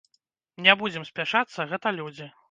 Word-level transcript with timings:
Не 0.67 0.73
будзем 0.79 1.05
спяшацца, 1.09 1.67
гэта 1.75 1.93
людзі. 1.99 2.31